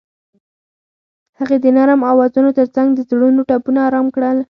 هغې 1.39 1.57
د 1.61 1.65
نرم 1.77 2.01
اوازونو 2.11 2.49
ترڅنګ 2.59 2.87
د 2.93 2.99
زړونو 3.09 3.41
ټپونه 3.49 3.79
آرام 3.87 4.07
کړل. 4.15 4.37